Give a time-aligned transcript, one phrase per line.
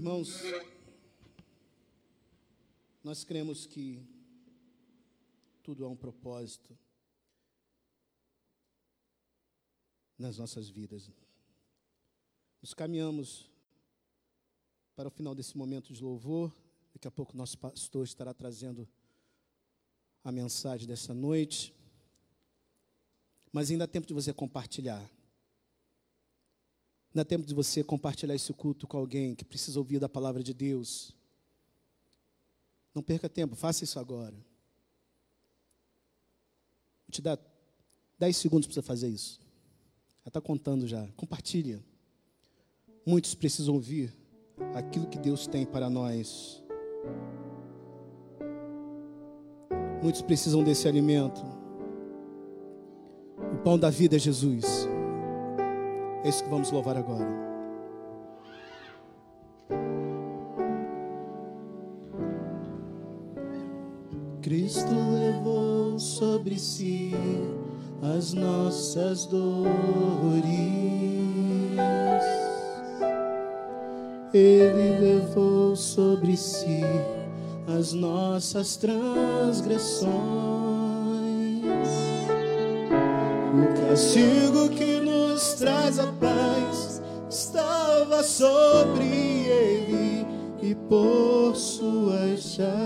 [0.00, 0.40] Irmãos,
[3.04, 4.02] nós cremos que
[5.62, 6.74] tudo há um propósito
[10.16, 11.10] nas nossas vidas.
[12.62, 13.50] Nos caminhamos
[14.96, 16.50] para o final desse momento de louvor.
[16.94, 18.88] Daqui a pouco nosso pastor estará trazendo
[20.24, 21.74] a mensagem dessa noite.
[23.52, 25.06] Mas ainda há tempo de você compartilhar.
[27.10, 30.42] Ainda há tempo de você compartilhar esse culto com alguém que precisa ouvir da palavra
[30.42, 31.12] de Deus.
[32.94, 34.34] Não perca tempo, faça isso agora.
[37.06, 37.38] Vou te dar
[38.18, 39.40] 10 segundos para você fazer isso.
[40.24, 41.06] Já está contando já.
[41.16, 41.82] Compartilha.
[43.04, 44.14] Muitos precisam ouvir
[44.74, 46.62] aquilo que Deus tem para nós.
[50.02, 51.40] Muitos precisam desse alimento.
[53.52, 54.86] O pão da vida é Jesus.
[56.22, 57.26] É isso que vamos louvar agora.
[64.42, 67.14] Cristo levou sobre si
[68.02, 70.50] as nossas dores.
[74.32, 76.82] Ele levou sobre si
[77.78, 80.10] as nossas transgressões.
[83.52, 84.89] O castigo que
[85.60, 90.26] traz a paz estava sobre ele
[90.62, 92.80] e por suas chagas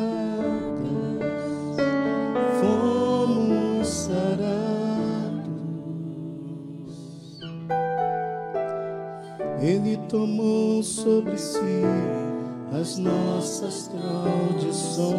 [2.61, 4.45] fomos sarados.
[9.63, 11.85] Ele tomou sobre si
[12.81, 15.15] as nossas tradições.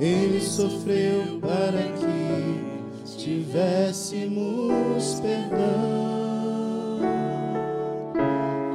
[0.00, 2.09] Ele sofreu para que
[3.50, 5.60] tivéssemos perdão.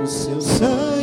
[0.03, 0.94] O seu sangue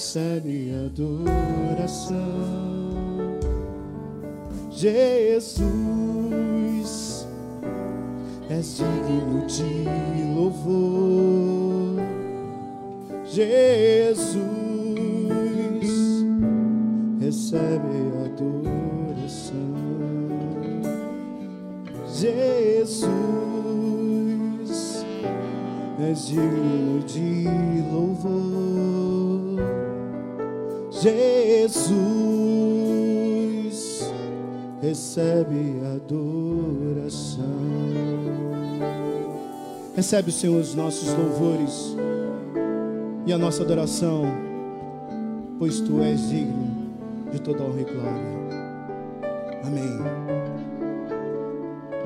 [0.00, 2.16] Recebe adoração,
[4.70, 5.66] Jesus,
[8.48, 9.84] és digno de
[10.34, 12.00] louvor,
[13.26, 14.40] Jesus,
[17.20, 19.52] recebe adoração.
[22.08, 23.04] Jesus,
[26.00, 27.79] és digno de
[31.00, 32.12] Jesus,
[34.82, 37.44] recebe adoração.
[39.96, 41.96] Recebe, Senhor, os nossos louvores
[43.26, 44.24] e a nossa adoração,
[45.58, 46.68] pois Tu és digno
[47.32, 48.40] de toda honra e glória.
[49.64, 49.98] Amém.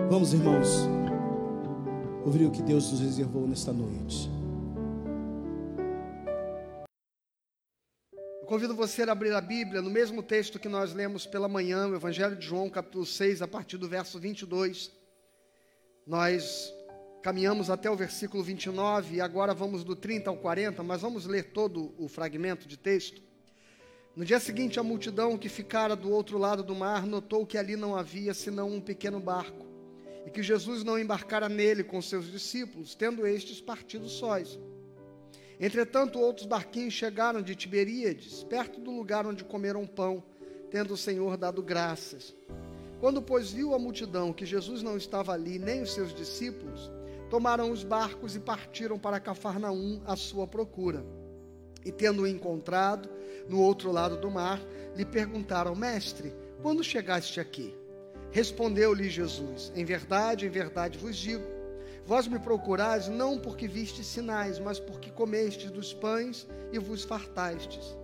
[0.08, 0.88] Vamos, irmãos,
[2.25, 4.31] ouvir o que Deus nos reservou nesta noite.
[8.44, 11.88] Eu convido você a abrir a Bíblia no mesmo texto que nós lemos pela manhã,
[11.88, 14.93] o Evangelho de João, capítulo 6, a partir do verso 22.
[16.06, 16.70] Nós
[17.23, 21.52] caminhamos até o versículo 29 e agora vamos do 30 ao 40, mas vamos ler
[21.52, 23.23] todo o fragmento de texto.
[24.14, 27.76] No dia seguinte, a multidão que ficara do outro lado do mar notou que ali
[27.76, 29.64] não havia senão um pequeno barco
[30.26, 34.58] e que Jesus não embarcara nele com seus discípulos, tendo estes partido sós.
[35.60, 40.22] Entretanto, outros barquinhos chegaram de Tiberíades, perto do lugar onde comeram pão,
[40.70, 42.34] tendo o Senhor dado graças.
[43.00, 46.90] Quando, pois, viu a multidão que Jesus não estava ali, nem os seus discípulos,
[47.30, 51.04] tomaram os barcos e partiram para Cafarnaum à sua procura.
[51.84, 53.08] E tendo-o encontrado
[53.48, 54.60] no outro lado do mar,
[54.96, 57.74] lhe perguntaram: Mestre, quando chegaste aqui?
[58.30, 61.53] Respondeu-lhe Jesus: Em verdade, em verdade vos digo
[62.06, 67.96] Vós me procurais não porque vistes sinais, mas porque comestes dos pães e vos fartastes.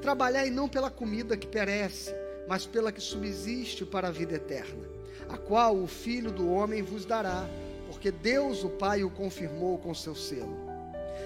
[0.00, 2.14] Trabalhai não pela comida que perece,
[2.48, 4.88] mas pela que subsiste para a vida eterna,
[5.28, 7.46] a qual o Filho do homem vos dará,
[7.86, 10.56] porque Deus o Pai o confirmou com seu selo.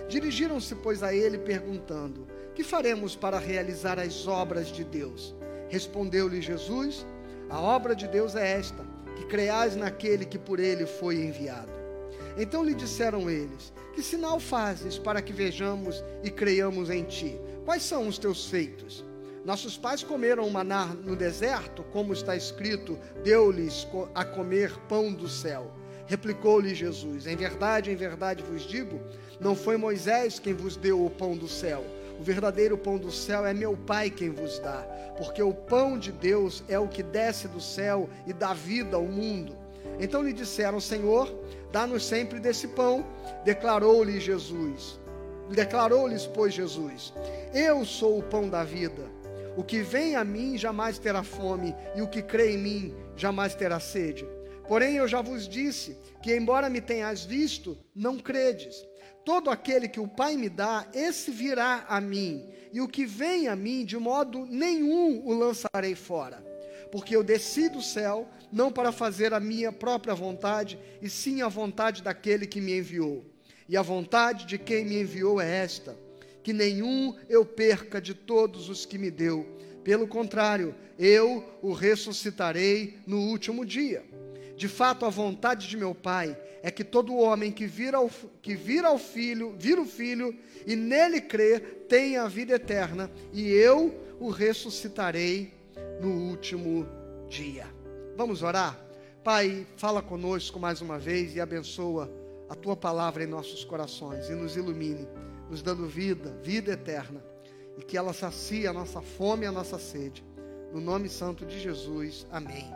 [0.09, 5.37] Dirigiram-se, pois, a ele, perguntando: Que faremos para realizar as obras de Deus?
[5.69, 7.07] Respondeu-lhe Jesus:
[7.49, 8.85] A obra de Deus é esta,
[9.17, 11.78] que creais naquele que por ele foi enviado.
[12.39, 17.39] Então lhe disseram eles: Que sinal fazes para que vejamos e creiamos em ti?
[17.65, 19.05] Quais são os teus feitos?
[19.45, 25.71] Nossos pais comeram maná no deserto, como está escrito: Deu-lhes a comer pão do céu.
[26.07, 29.01] Replicou-lhe Jesus: Em verdade, em verdade vos digo,
[29.41, 31.85] não foi Moisés quem vos deu o pão do céu.
[32.21, 34.83] O verdadeiro pão do céu é meu Pai quem vos dá,
[35.17, 39.05] porque o pão de Deus é o que desce do céu e dá vida ao
[39.05, 39.57] mundo.
[40.01, 41.33] Então lhe disseram: Senhor,
[41.73, 43.07] dá-nos sempre desse pão.
[43.45, 44.99] Declarou-lhe Jesus.
[45.51, 47.13] Declarou-lhes, pois, Jesus:
[47.55, 49.19] Eu sou o pão da vida.
[49.57, 53.55] O que vem a mim jamais terá fome, e o que crê em mim jamais
[53.55, 54.25] terá sede.
[54.69, 58.87] Porém, eu já vos disse que, embora me tenhas visto, não credes.
[59.25, 63.49] Todo aquele que o Pai me dá, esse virá a mim, e o que vem
[63.49, 66.45] a mim, de modo nenhum o lançarei fora.
[66.91, 71.49] Porque eu desci do céu não para fazer a minha própria vontade, e sim a
[71.49, 73.25] vontade daquele que me enviou.
[73.69, 75.97] E a vontade de quem me enviou é esta:
[76.43, 79.47] que nenhum eu perca de todos os que me deu.
[79.85, 84.05] Pelo contrário, eu o ressuscitarei no último dia.
[84.57, 87.99] De fato, a vontade de meu Pai é que todo homem que vira
[88.43, 90.37] que vira ao filho, vira o filho
[90.67, 95.55] e nele crê, tenha a vida eterna, e eu o ressuscitarei
[96.01, 96.87] no último
[97.29, 97.67] dia.
[98.17, 98.79] Vamos orar?
[99.23, 102.11] Pai, fala conosco mais uma vez e abençoa
[102.49, 105.07] a tua palavra em nossos corações e nos ilumine,
[105.51, 107.23] nos dando vida, vida eterna,
[107.77, 110.25] e que ela sacie a nossa fome e a nossa sede.
[110.73, 112.27] No nome santo de Jesus.
[112.31, 112.67] Amém.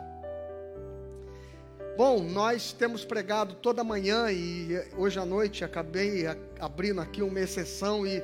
[1.95, 6.25] Bom, nós temos pregado toda manhã e hoje à noite acabei
[6.59, 8.23] abrindo aqui uma exceção e,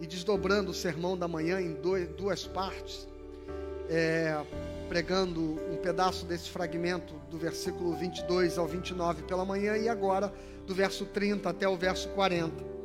[0.00, 3.08] e desdobrando o sermão da manhã em dois, duas partes.
[3.88, 4.38] É,
[4.88, 5.40] pregando
[5.70, 10.32] um pedaço desse fragmento do versículo 22 ao 29 pela manhã e agora
[10.66, 12.78] do verso 30 até o verso 40.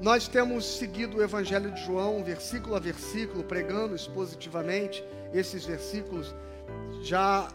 [0.00, 6.34] Nós temos seguido o Evangelho de João, versículo a versículo, pregando expositivamente esses versículos.
[7.02, 7.48] Já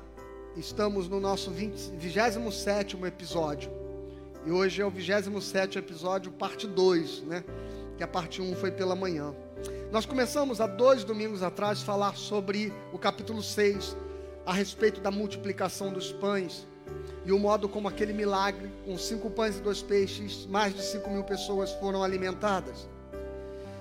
[0.58, 3.70] estamos no nosso 20, 27 episódio.
[4.46, 7.44] E hoje é o 27 episódio, parte 2, né?
[7.98, 9.34] Que a parte 1 foi pela manhã.
[9.91, 13.97] Nós começamos há dois domingos atrás a falar sobre o capítulo 6,
[14.45, 16.68] a respeito da multiplicação dos pães
[17.25, 21.09] e o modo como aquele milagre, com cinco pães e dois peixes, mais de cinco
[21.09, 22.88] mil pessoas foram alimentadas.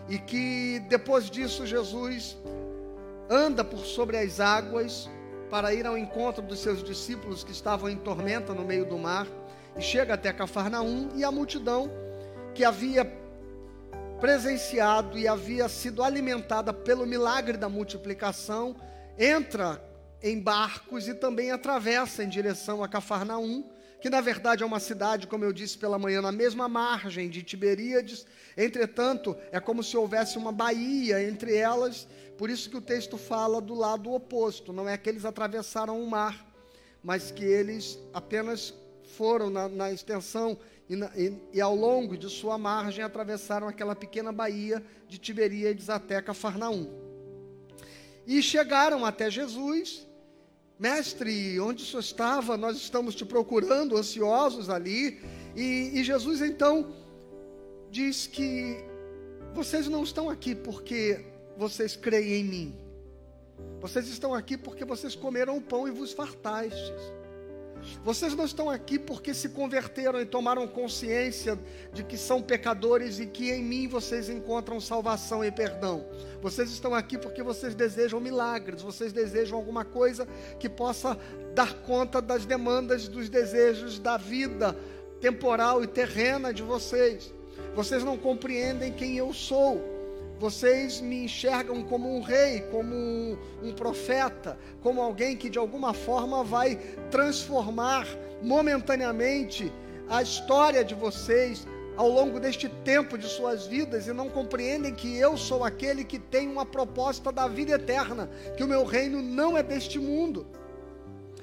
[0.09, 2.39] E que depois disso Jesus
[3.29, 5.11] anda por sobre as águas
[5.51, 9.27] para ir ao encontro dos seus discípulos que estavam em tormenta no meio do mar
[9.77, 11.91] e chega até Cafarnaum e a multidão
[12.55, 13.05] que havia
[14.21, 18.77] presenciado e havia sido alimentada pelo milagre da multiplicação,
[19.17, 19.83] entra
[20.23, 23.65] em barcos e também atravessa em direção a Cafarnaum,
[24.01, 27.43] que na verdade é uma cidade, como eu disse pela manhã, na mesma margem de
[27.43, 28.27] Tiberíades.
[28.57, 32.07] Entretanto, é como se houvesse uma baía entre elas,
[32.37, 34.73] por isso que o texto fala do lado oposto.
[34.73, 36.47] Não é que eles atravessaram o mar,
[37.03, 38.75] mas que eles apenas
[39.17, 40.59] foram na, na extensão
[40.89, 46.21] e, e, e, ao longo de sua margem atravessaram aquela pequena baía de Tiberíades até
[46.23, 46.89] Cafarnaum.
[48.27, 50.07] E chegaram até Jesus.
[50.79, 52.57] Mestre, onde o senhor estava?
[52.57, 55.21] Nós estamos te procurando, ansiosos ali.
[55.57, 56.95] E, e Jesus então
[57.91, 58.77] diz que
[59.55, 61.25] vocês não estão aqui porque
[61.57, 62.77] vocês creem em mim.
[63.81, 67.18] Vocês estão aqui porque vocês comeram o pão e vos fartastes.
[68.05, 71.59] Vocês não estão aqui porque se converteram e tomaram consciência
[71.93, 76.07] de que são pecadores e que em mim vocês encontram salvação e perdão.
[76.41, 80.27] Vocês estão aqui porque vocês desejam milagres, vocês desejam alguma coisa
[80.59, 81.19] que possa
[81.55, 84.77] dar conta das demandas, dos desejos da vida
[85.21, 87.33] temporal e terrena de vocês.
[87.75, 89.98] Vocês não compreendem quem eu sou.
[90.39, 95.93] Vocês me enxergam como um rei, como um, um, profeta, como alguém que de alguma
[95.93, 96.77] forma vai
[97.11, 98.07] transformar
[98.41, 99.73] momentaneamente
[100.09, 101.67] a história de vocês
[101.97, 106.21] ao longo deste tempo de suas vidas e não compreendem que eu sou aquele que
[106.21, 110.47] tem uma proposta da vida eterna, que o meu reino não é deste mundo.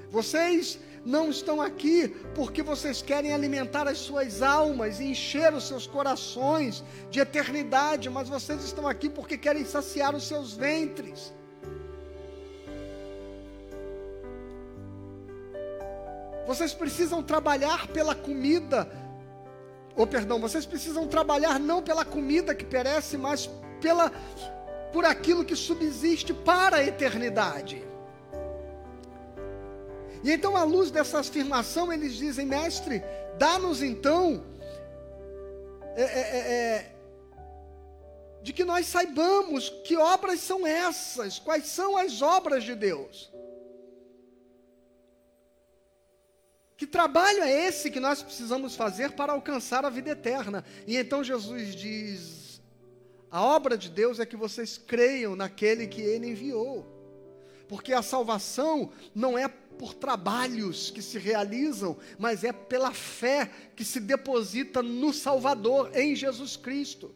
[0.10, 5.86] Vocês não estão aqui porque vocês querem alimentar as suas almas e encher os seus
[5.86, 11.32] corações de eternidade, mas vocês estão aqui porque querem saciar os seus ventres.
[16.48, 18.88] Vocês precisam trabalhar pela comida,
[19.96, 24.12] ou perdão, vocês precisam trabalhar não pela comida que perece, mas pela
[24.92, 27.84] por aquilo que subsiste para a eternidade.
[30.24, 33.04] E então, à luz dessa afirmação, eles dizem, mestre,
[33.38, 34.44] dá-nos então
[35.96, 36.96] é, é, é, é,
[38.42, 43.32] de que nós saibamos que obras são essas, quais são as obras de Deus.
[46.78, 50.66] Que trabalho é esse que nós precisamos fazer para alcançar a vida eterna?
[50.86, 52.62] E então Jesus diz:
[53.32, 56.86] a obra de Deus é que vocês creiam naquele que ele enviou.
[57.68, 63.84] Porque a salvação não é por trabalhos que se realizam, mas é pela fé que
[63.84, 67.14] se deposita no Salvador, em Jesus Cristo.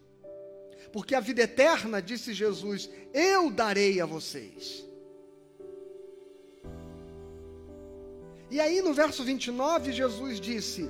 [0.91, 4.89] Porque a vida eterna, disse Jesus, eu darei a vocês.
[8.51, 10.89] E aí no verso 29, Jesus disse: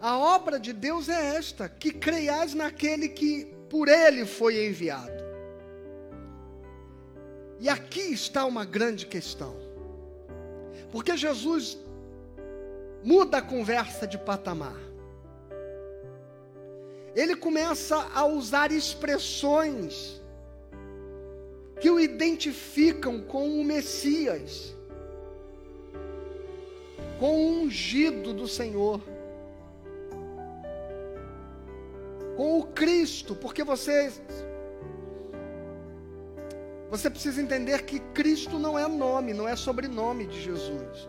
[0.00, 5.13] A obra de Deus é esta, que creiais naquele que por ele foi enviado.
[7.64, 9.56] E aqui está uma grande questão.
[10.92, 11.78] Porque Jesus
[13.02, 14.76] muda a conversa de patamar.
[17.14, 20.20] Ele começa a usar expressões
[21.80, 24.76] que o identificam com o Messias,
[27.18, 29.00] com o ungido do Senhor,
[32.36, 34.20] com o Cristo, porque vocês
[36.96, 41.08] você precisa entender que Cristo não é nome, não é sobrenome de Jesus.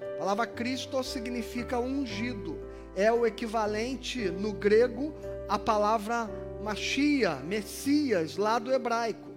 [0.00, 2.58] A palavra Cristo significa ungido.
[2.94, 5.12] É o equivalente no grego
[5.46, 6.30] à palavra
[6.62, 9.28] Machia, Messias, lá do hebraico.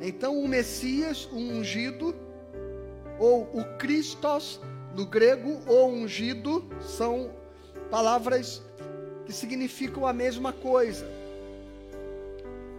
[0.00, 2.14] Então, o Messias, o ungido,
[3.18, 4.58] ou o Christos,
[4.94, 7.30] no grego, ou ungido, são
[7.90, 8.62] palavras
[9.26, 11.06] que significam a mesma coisa.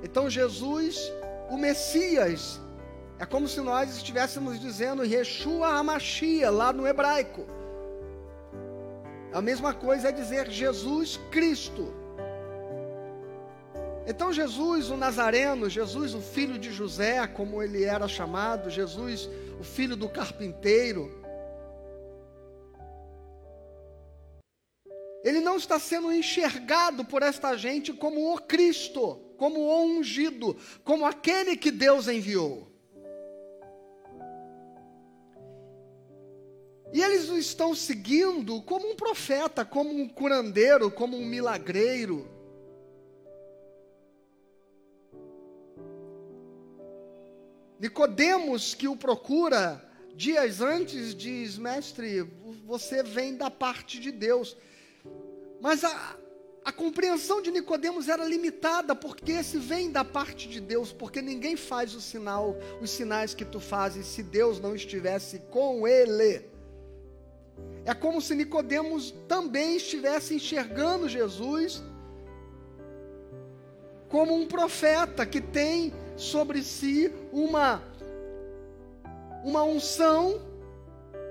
[0.01, 1.11] Então, Jesus
[1.49, 2.59] o Messias.
[3.19, 7.45] É como se nós estivéssemos dizendo Yeshua Hamashia, lá no hebraico.
[9.33, 11.93] A mesma coisa é dizer Jesus Cristo.
[14.05, 19.63] Então, Jesus, o Nazareno, Jesus, o filho de José, como ele era chamado, Jesus, o
[19.63, 21.11] filho do carpinteiro,
[25.27, 31.05] ele não está sendo enxergado por esta gente como o Cristo como o ungido, como
[31.05, 32.67] aquele que Deus enviou.
[36.93, 42.27] E eles o estão seguindo como um profeta, como um curandeiro, como um milagreiro.
[47.79, 49.83] Nicodemos que o procura
[50.15, 52.23] dias antes diz: "Mestre,
[52.65, 54.57] você vem da parte de Deus".
[55.59, 56.17] Mas a,
[56.63, 61.55] a compreensão de Nicodemos era limitada, porque esse vem da parte de Deus, porque ninguém
[61.55, 66.45] faz o sinal, os sinais que tu fazes se Deus não estivesse com ele.
[67.85, 71.81] É como se Nicodemos também estivesse enxergando Jesus
[74.09, 77.81] como um profeta que tem sobre si uma
[79.43, 80.41] uma unção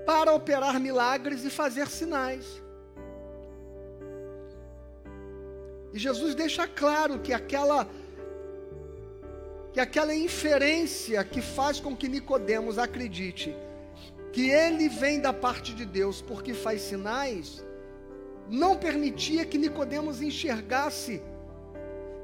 [0.05, 2.61] para operar milagres e fazer sinais.
[5.97, 7.89] E Jesus deixa claro que aquela
[9.73, 13.55] que aquela inferência que faz com que Nicodemos acredite
[14.31, 17.65] que ele vem da parte de Deus porque faz sinais,
[18.47, 21.19] não permitia que Nicodemos enxergasse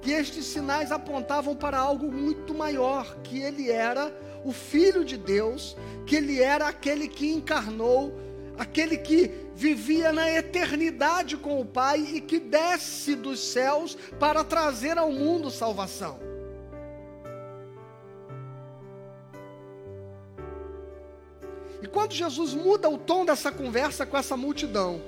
[0.01, 4.15] que estes sinais apontavam para algo muito maior, que ele era
[4.45, 5.75] o filho de Deus,
[6.05, 8.13] que ele era aquele que encarnou,
[8.57, 14.97] aquele que vivia na eternidade com o Pai e que desce dos céus para trazer
[14.97, 16.19] ao mundo salvação.
[21.81, 25.01] E quando Jesus muda o tom dessa conversa com essa multidão,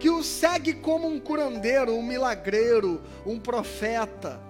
[0.00, 4.40] que o segue como um curandeiro, um milagreiro, um profeta,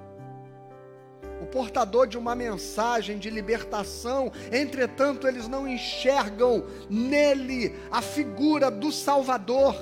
[1.50, 9.76] portador de uma mensagem de libertação, entretanto, eles não enxergam nele a figura do Salvador.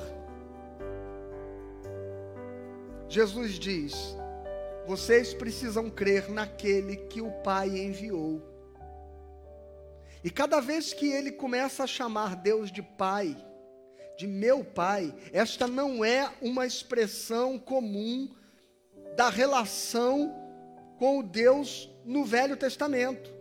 [3.08, 4.16] Jesus diz:
[4.86, 8.42] vocês precisam crer naquele que o Pai enviou.
[10.24, 13.36] E cada vez que ele começa a chamar Deus de Pai,
[14.16, 18.34] de meu Pai, esta não é uma expressão comum
[19.14, 20.47] da relação
[20.98, 23.32] com o Deus no Velho Testamento.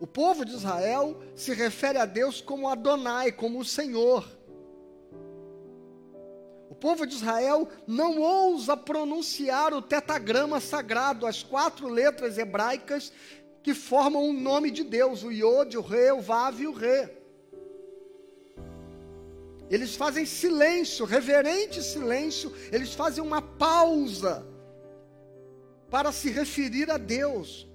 [0.00, 4.26] O povo de Israel se refere a Deus como Adonai, como o Senhor.
[6.68, 13.12] O povo de Israel não ousa pronunciar o tetagrama sagrado, as quatro letras hebraicas
[13.62, 17.21] que formam o nome de Deus, o Yod, o Re, o Vav e o Re.
[19.72, 24.46] Eles fazem silêncio, reverente silêncio, eles fazem uma pausa
[25.88, 27.66] para se referir a Deus.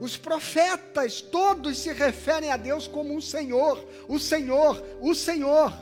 [0.00, 3.78] Os profetas todos se referem a Deus como um Senhor,
[4.08, 5.72] o Senhor, o Senhor.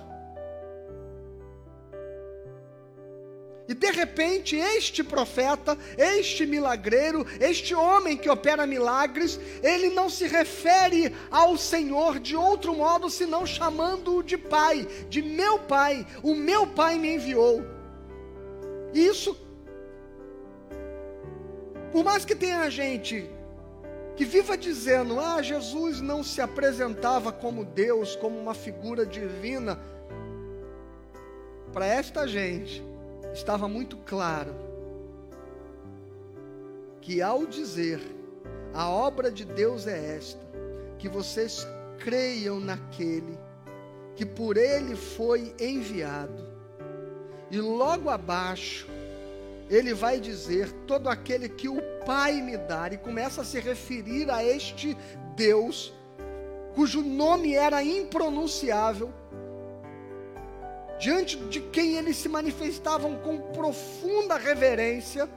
[3.68, 10.28] E de repente, este profeta, este milagreiro, este homem que opera milagres, ele não se
[10.28, 16.66] refere ao Senhor de outro modo senão chamando-o de Pai, de meu Pai, o meu
[16.66, 17.64] Pai me enviou.
[18.94, 19.36] E isso,
[21.90, 23.28] por mais que tenha gente
[24.16, 29.78] que viva dizendo: ah, Jesus não se apresentava como Deus, como uma figura divina.
[31.72, 32.82] Para esta gente,
[33.36, 34.54] estava muito claro
[37.02, 38.00] que ao dizer
[38.72, 40.40] a obra de Deus é esta,
[40.98, 41.66] que vocês
[41.98, 43.38] creiam naquele
[44.16, 46.46] que por ele foi enviado,
[47.50, 48.88] e logo abaixo,
[49.68, 54.30] ele vai dizer: todo aquele que o Pai me dar, e começa a se referir
[54.30, 54.96] a este
[55.36, 55.92] Deus,
[56.74, 59.12] cujo nome era impronunciável,
[60.98, 65.28] diante de quem eles se manifestavam com profunda reverência.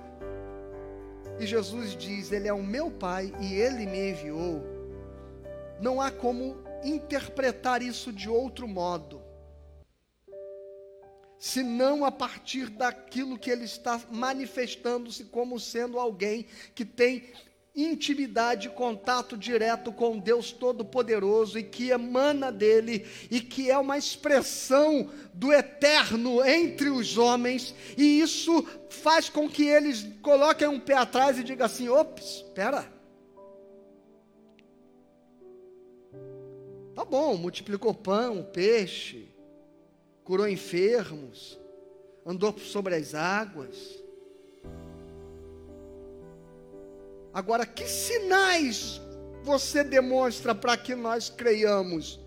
[1.40, 4.62] E Jesus diz: Ele é o meu Pai e Ele me enviou.
[5.80, 9.30] Não há como interpretar isso de outro modo
[11.40, 16.46] senão a partir daquilo que ele está manifestando-se como sendo alguém
[16.76, 17.32] que tem
[17.76, 25.10] intimidade, contato direto com Deus Todo-Poderoso e que emana dele e que é uma expressão
[25.34, 31.38] do eterno entre os homens, e isso faz com que eles coloquem um pé atrás
[31.38, 32.92] e digam assim: ops, espera.
[36.94, 39.34] Tá bom, multiplicou pão, peixe,
[40.24, 41.58] curou enfermos,
[42.26, 43.99] andou sobre as águas.
[47.34, 49.02] Agora, que sinais
[49.44, 52.20] você demonstra para que nós creiamos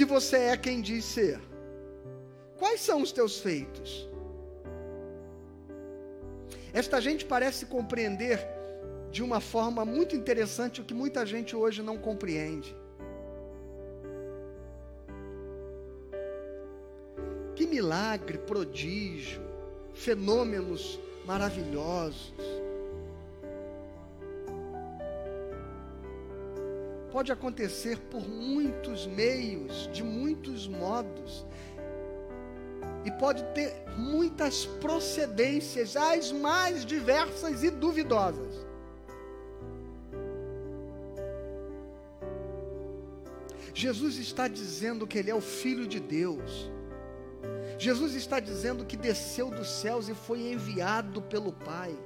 [0.00, 1.38] que você é quem diz ser?
[2.56, 4.08] Quais são os teus feitos?
[6.72, 8.38] Esta gente parece compreender
[9.10, 12.74] de uma forma muito interessante o que muita gente hoje não compreende.
[17.54, 19.42] Que milagre, prodígio,
[19.94, 22.32] fenômenos maravilhosos.
[27.10, 31.44] Pode acontecer por muitos meios, de muitos modos,
[33.04, 38.70] e pode ter muitas procedências, as mais diversas e duvidosas.
[43.74, 46.70] Jesus está dizendo que Ele é o Filho de Deus.
[47.80, 51.96] Jesus está dizendo que desceu dos céus e foi enviado pelo Pai.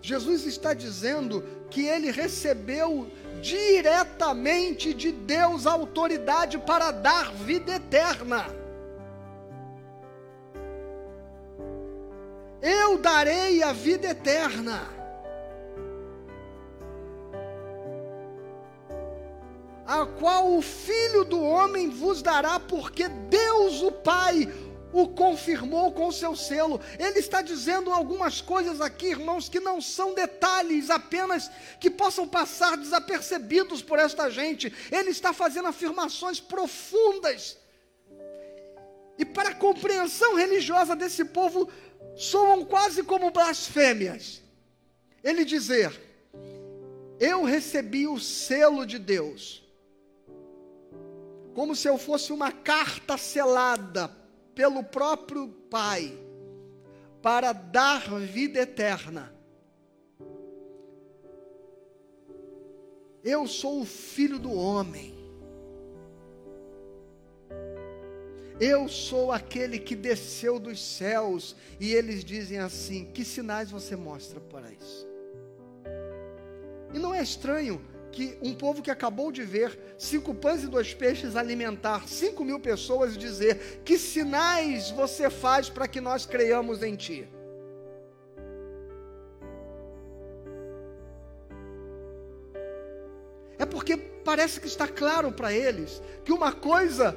[0.00, 8.46] Jesus está dizendo que ele recebeu diretamente de Deus a autoridade para dar vida eterna.
[12.62, 15.01] Eu darei a vida eterna.
[20.06, 24.48] Qual o Filho do Homem vos dará, porque Deus o Pai
[24.92, 26.80] o confirmou com seu selo.
[26.98, 32.76] Ele está dizendo algumas coisas aqui, irmãos, que não são detalhes apenas que possam passar
[32.76, 34.72] desapercebidos por esta gente.
[34.90, 37.56] Ele está fazendo afirmações profundas.
[39.18, 41.70] E para a compreensão religiosa desse povo,
[42.16, 44.42] soam quase como blasfêmias.
[45.22, 45.98] ele dizer:
[47.18, 49.61] Eu recebi o selo de Deus,
[51.54, 54.10] como se eu fosse uma carta selada
[54.54, 56.12] pelo próprio Pai,
[57.22, 59.32] para dar vida eterna.
[63.24, 65.14] Eu sou o filho do homem.
[68.60, 71.56] Eu sou aquele que desceu dos céus.
[71.78, 75.06] E eles dizem assim: Que sinais você mostra para isso?
[76.92, 77.80] E não é estranho
[78.12, 82.60] que um povo que acabou de ver cinco pães e dois peixes alimentar cinco mil
[82.60, 87.26] pessoas dizer: Que sinais você faz para que nós creiamos em Ti?
[93.58, 97.16] É porque parece que está claro para eles que uma coisa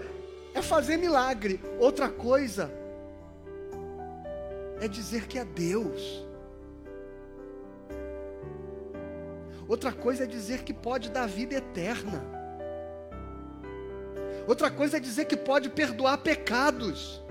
[0.54, 2.72] é fazer milagre, outra coisa
[4.80, 6.25] é dizer que é Deus.
[9.68, 12.24] Outra coisa é dizer que pode dar vida eterna.
[14.48, 17.24] Outra coisa é dizer que pode perdoar pecados.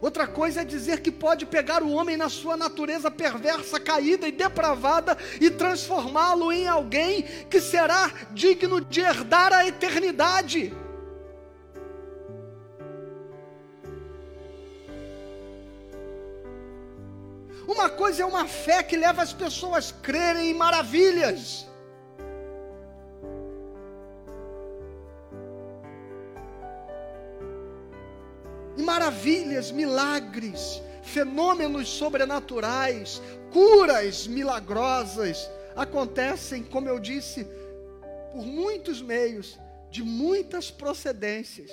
[0.00, 4.32] Outra coisa é dizer que pode pegar o homem na sua natureza perversa, caída e
[4.32, 10.72] depravada e transformá-lo em alguém que será digno de herdar a eternidade.
[17.66, 21.66] Uma coisa é uma fé que leva as pessoas a crerem em maravilhas.
[28.76, 33.20] E maravilhas, milagres, fenômenos sobrenaturais,
[33.52, 37.44] curas milagrosas acontecem, como eu disse,
[38.32, 39.58] por muitos meios,
[39.90, 41.70] de muitas procedências.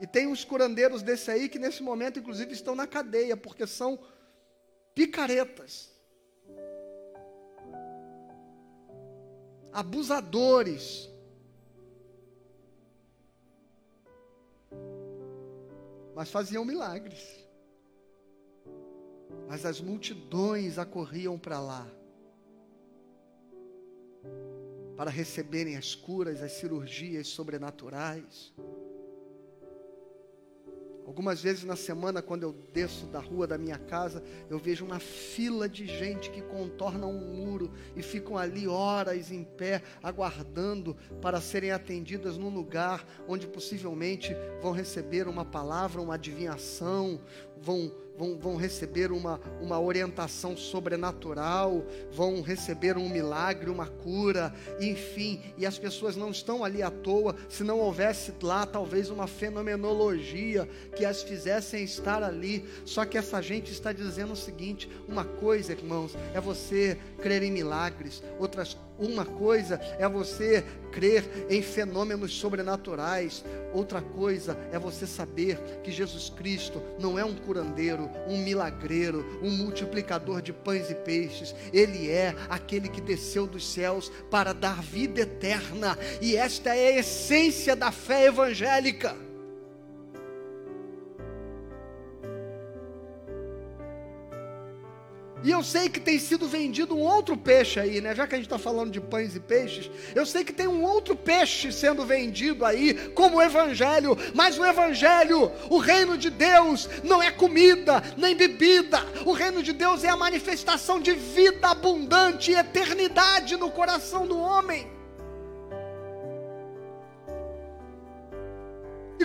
[0.00, 3.98] E tem uns curandeiros desse aí que nesse momento, inclusive, estão na cadeia, porque são
[4.94, 5.90] picaretas,
[9.72, 11.08] abusadores.
[16.14, 17.46] Mas faziam milagres.
[19.48, 21.86] Mas as multidões acorriam para lá
[25.00, 28.52] para receberem as curas, as cirurgias sobrenaturais.
[31.10, 35.00] Algumas vezes na semana, quando eu desço da rua da minha casa, eu vejo uma
[35.00, 41.40] fila de gente que contorna um muro e ficam ali horas em pé, aguardando para
[41.40, 47.20] serem atendidas num lugar onde possivelmente vão receber uma palavra, uma adivinhação,
[47.60, 55.40] vão vão, vão receber uma, uma orientação sobrenatural, vão receber um milagre, uma cura, enfim,
[55.56, 60.68] e as pessoas não estão ali à toa, se não houvesse lá talvez uma fenomenologia
[60.94, 65.72] que as fizessem estar ali, só que essa gente está dizendo o seguinte: uma coisa,
[65.72, 73.44] irmãos, é você crer em milagres, outras uma coisa é você crer em fenômenos sobrenaturais,
[73.72, 79.50] outra coisa é você saber que Jesus Cristo não é um curandeiro, um milagreiro, um
[79.50, 85.20] multiplicador de pães e peixes, ele é aquele que desceu dos céus para dar vida
[85.20, 89.29] eterna, e esta é a essência da fé evangélica.
[95.42, 98.14] E eu sei que tem sido vendido um outro peixe aí, né?
[98.14, 100.82] Já que a gente está falando de pães e peixes, eu sei que tem um
[100.82, 107.22] outro peixe sendo vendido aí, como Evangelho, mas o Evangelho, o reino de Deus, não
[107.22, 112.54] é comida nem bebida, o reino de Deus é a manifestação de vida abundante e
[112.54, 114.99] eternidade no coração do homem.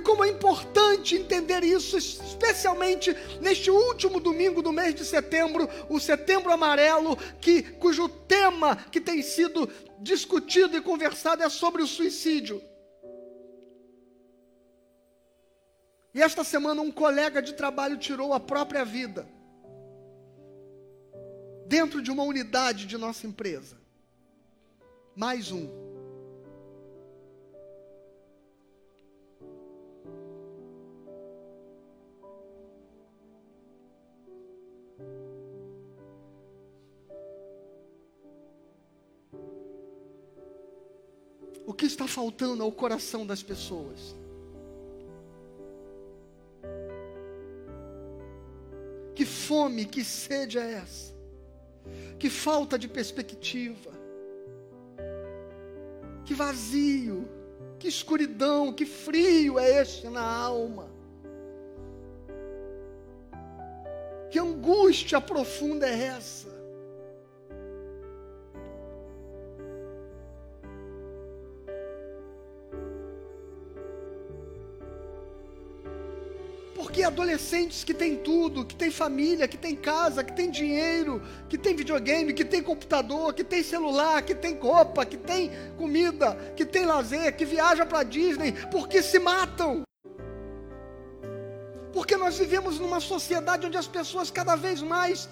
[0.05, 6.51] Como é importante entender isso, especialmente neste último domingo do mês de setembro, o Setembro
[6.51, 9.67] Amarelo, que cujo tema que tem sido
[9.99, 12.61] discutido e conversado é sobre o suicídio.
[16.13, 19.27] E esta semana um colega de trabalho tirou a própria vida
[21.65, 23.75] dentro de uma unidade de nossa empresa.
[25.15, 25.84] Mais um.
[41.75, 44.15] Que está faltando ao coração das pessoas?
[49.13, 51.13] Que fome, que sede é essa?
[52.17, 53.91] Que falta de perspectiva?
[56.25, 57.27] Que vazio,
[57.77, 60.89] que escuridão, que frio é este na alma?
[64.31, 66.54] Que angústia profunda é essa?
[77.05, 81.75] Adolescentes que têm tudo, que têm família, que têm casa, que têm dinheiro, que têm
[81.75, 86.85] videogame, que têm computador, que têm celular, que têm roupa, que têm comida, que têm
[86.85, 89.83] lazer, que viajam para Disney, porque se matam.
[91.93, 95.29] Porque nós vivemos numa sociedade onde as pessoas cada vez mais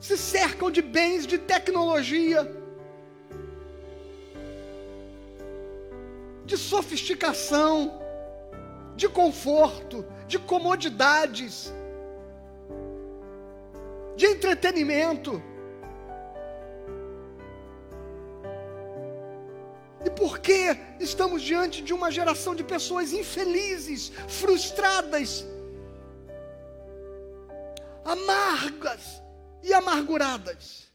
[0.00, 2.50] se cercam de bens, de tecnologia,
[6.46, 8.00] de sofisticação,
[8.98, 11.72] de conforto, de comodidades,
[14.16, 15.40] de entretenimento.
[20.04, 25.46] E por que estamos diante de uma geração de pessoas infelizes, frustradas,
[28.04, 29.22] amargas
[29.62, 30.87] e amarguradas?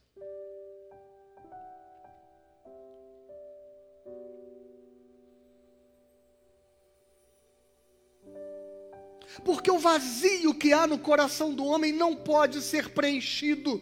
[9.44, 13.82] Porque o vazio que há no coração do homem não pode ser preenchido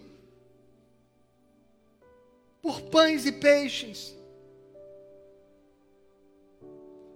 [2.62, 4.16] por pães e peixes,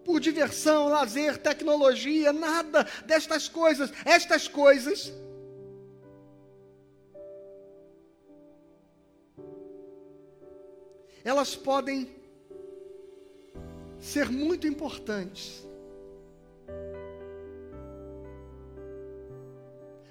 [0.03, 3.91] por diversão, lazer, tecnologia, nada destas coisas.
[4.05, 5.13] Estas coisas
[11.23, 12.07] elas podem
[13.99, 15.65] ser muito importantes.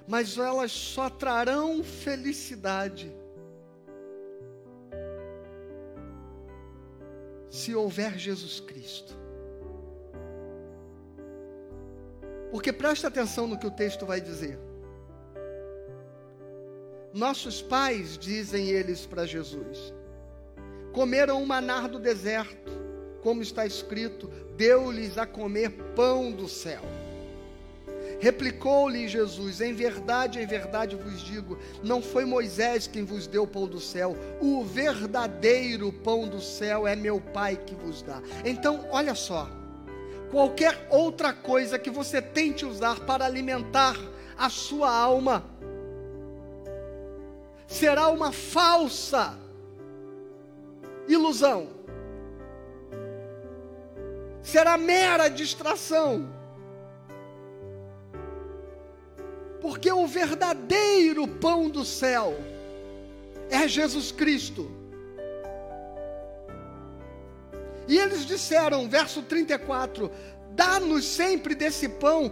[0.07, 3.13] Mas elas só trarão felicidade
[7.49, 9.17] se houver Jesus Cristo.
[12.51, 14.59] Porque presta atenção no que o texto vai dizer.
[17.13, 19.95] Nossos pais, dizem eles para Jesus,
[20.93, 22.73] comeram o manar do deserto,
[23.23, 26.83] como está escrito, deu-lhes a comer pão do céu.
[28.25, 33.47] Replicou-lhe Jesus: Em verdade, em verdade vos digo, não foi Moisés quem vos deu o
[33.47, 38.23] pão do céu, o verdadeiro pão do céu é meu Pai que vos dá.
[38.43, 39.47] Então, olha só,
[40.31, 43.95] qualquer outra coisa que você tente usar para alimentar
[44.39, 45.45] a sua alma,
[47.67, 49.39] será uma falsa
[51.07, 51.69] ilusão,
[54.43, 56.34] será mera distração
[59.65, 62.37] porque o verdadeiro pão do céu
[63.49, 64.71] é Jesus Cristo.
[67.89, 70.11] E eles disseram, verso 34:
[70.51, 72.31] Dá-nos sempre desse pão.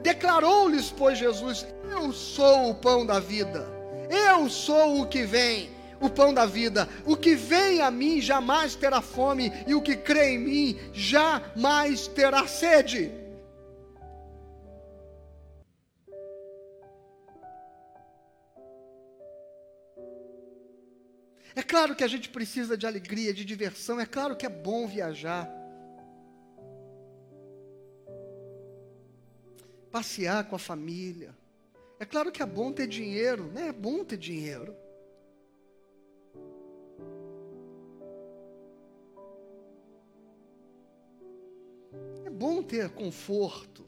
[0.00, 3.68] Declarou-lhes, pois, Jesus: Eu sou o pão da vida,
[4.08, 5.68] eu sou o que vem,
[6.00, 6.88] o pão da vida.
[7.04, 12.06] O que vem a mim jamais terá fome, e o que crê em mim jamais
[12.06, 13.23] terá sede.
[21.56, 24.88] É claro que a gente precisa de alegria, de diversão, é claro que é bom
[24.88, 25.48] viajar.
[29.90, 31.32] Passear com a família.
[32.00, 33.68] É claro que é bom ter dinheiro, né?
[33.68, 34.74] É bom ter dinheiro.
[42.24, 43.86] É bom ter conforto.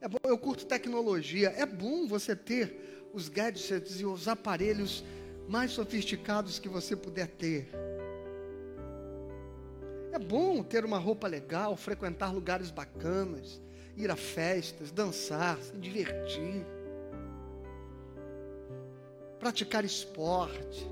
[0.00, 1.50] É bom, eu curto tecnologia.
[1.50, 5.04] É bom você ter os gadgets e os aparelhos
[5.50, 7.68] mais sofisticados que você puder ter.
[10.12, 13.60] É bom ter uma roupa legal, frequentar lugares bacanas,
[13.96, 16.64] ir a festas, dançar, se divertir,
[19.40, 20.88] praticar esporte,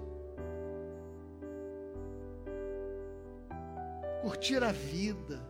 [4.23, 5.41] curtir a vida,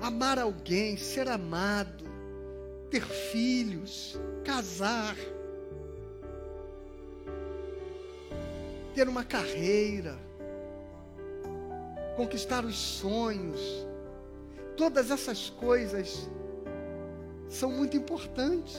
[0.00, 2.04] amar alguém, ser amado,
[2.88, 5.16] ter filhos, casar.
[8.92, 10.16] Ter uma carreira,
[12.16, 13.86] conquistar os sonhos,
[14.76, 16.28] todas essas coisas
[17.48, 18.76] são muito importantes.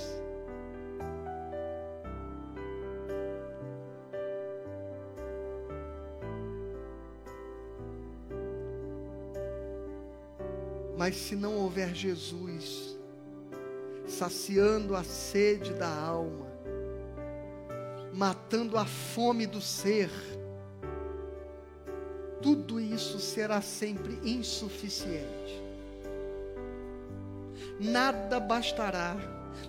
[10.97, 12.97] Mas se não houver Jesus
[14.08, 16.53] saciando a sede da alma,
[18.13, 20.10] matando a fome do ser,
[22.41, 25.63] tudo isso será sempre insuficiente.
[27.80, 29.15] nada bastará,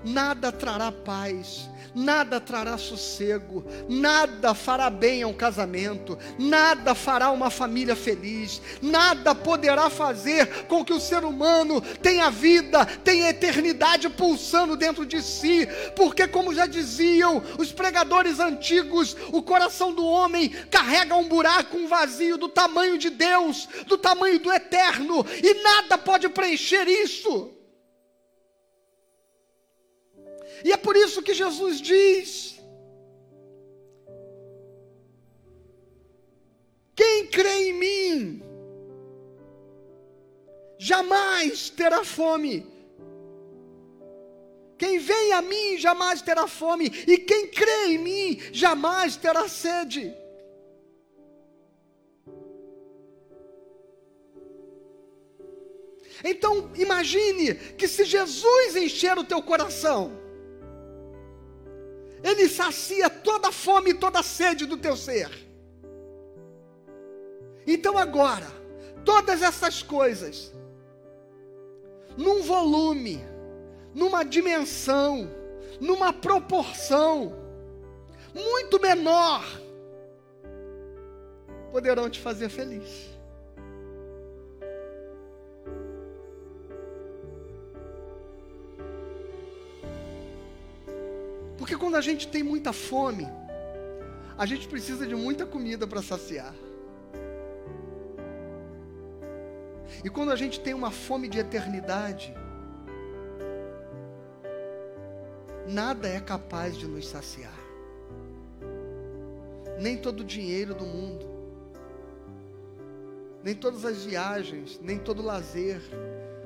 [0.05, 7.51] nada trará paz, nada trará sossego, nada fará bem a um casamento, nada fará uma
[7.51, 14.77] família feliz, nada poderá fazer com que o ser humano tenha vida, tenha eternidade pulsando
[14.77, 21.15] dentro de si, porque, como já diziam os pregadores antigos, o coração do homem carrega
[21.15, 26.29] um buraco, um vazio do tamanho de Deus, do tamanho do eterno, e nada pode
[26.29, 27.54] preencher isso.
[30.65, 32.59] E é por isso que Jesus diz:
[36.97, 38.43] Quem crê em mim,
[40.79, 42.67] jamais terá fome.
[44.79, 50.15] Quem vem a mim jamais terá fome, e quem crê em mim jamais terá sede.
[56.25, 60.24] Então, imagine que se Jesus encher o teu coração,
[62.25, 65.31] ele sacia toda a fome e toda a sede do teu ser.
[67.67, 68.47] Então agora,
[69.05, 70.51] todas essas coisas,
[72.17, 73.23] num volume,
[73.95, 75.31] numa dimensão,
[75.79, 77.35] numa proporção
[78.35, 79.45] muito menor,
[81.71, 83.14] poderão te fazer feliz.
[91.65, 93.27] Porque quando a gente tem muita fome,
[94.37, 96.55] a gente precisa de muita comida para saciar.
[100.05, 102.35] E quando a gente tem uma fome de eternidade,
[105.67, 107.59] nada é capaz de nos saciar.
[109.81, 111.25] Nem todo o dinheiro do mundo,
[113.43, 115.81] nem todas as viagens, nem todo o lazer,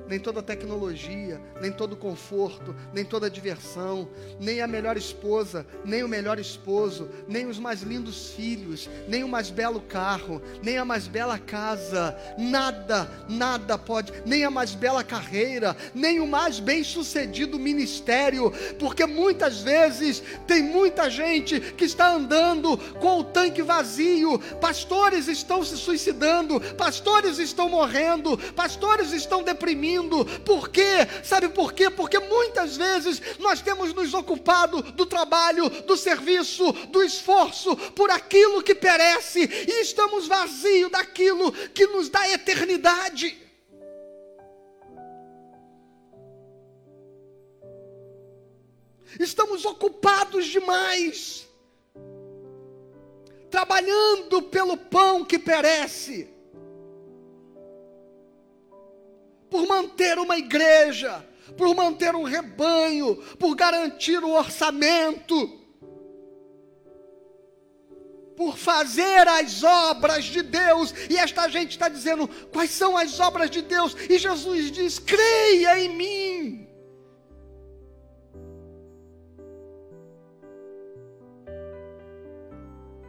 [0.09, 6.07] nem toda tecnologia, nem todo conforto, nem toda diversão, nem a melhor esposa, nem o
[6.07, 11.07] melhor esposo, nem os mais lindos filhos, nem o mais belo carro, nem a mais
[11.07, 18.51] bela casa, nada, nada pode, nem a mais bela carreira, nem o mais bem-sucedido ministério,
[18.79, 25.63] porque muitas vezes tem muita gente que está andando com o tanque vazio, pastores estão
[25.63, 29.43] se suicidando, pastores estão morrendo, pastores estão
[30.45, 31.07] por quê?
[31.23, 31.89] Sabe por quê?
[31.89, 38.63] Porque muitas vezes nós temos nos ocupado do trabalho, do serviço, do esforço por aquilo
[38.63, 43.37] que perece e estamos vazios daquilo que nos dá eternidade.
[49.19, 51.47] Estamos ocupados demais,
[53.49, 56.38] trabalhando pelo pão que perece
[59.49, 61.25] por manter uma igreja,
[61.57, 65.59] por manter um rebanho, por garantir o orçamento,
[68.35, 70.93] por fazer as obras de Deus.
[71.09, 73.95] E esta gente está dizendo: quais são as obras de Deus?
[74.09, 76.69] E Jesus diz: creia em mim.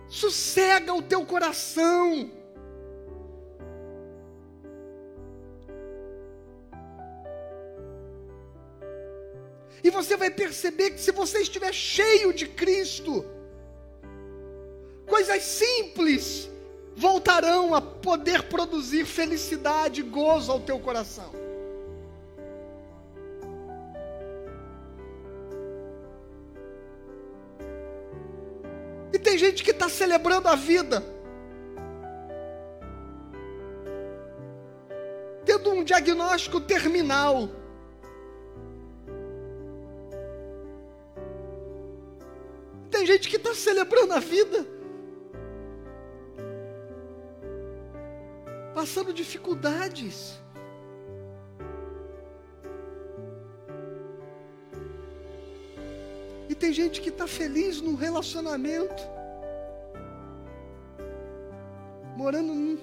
[0.08, 2.39] Sossega o teu coração.
[9.82, 13.24] E você vai perceber que se você estiver cheio de Cristo,
[15.06, 16.48] coisas simples
[16.94, 21.30] voltarão a poder produzir felicidade e gozo ao teu coração.
[29.12, 31.02] E tem gente que está celebrando a vida,
[35.44, 37.59] tendo um diagnóstico terminal.
[43.60, 44.66] Celebrando a vida,
[48.74, 50.40] passando dificuldades.
[56.48, 59.02] E tem gente que está feliz no relacionamento,
[62.16, 62.78] morando num,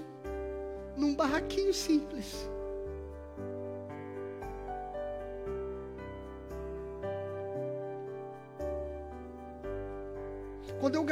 [0.95, 2.47] num barraquinho simples.